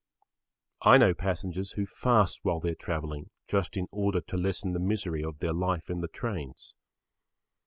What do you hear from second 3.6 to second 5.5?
in order to lessen the misery of